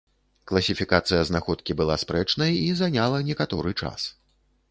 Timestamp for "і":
2.67-2.73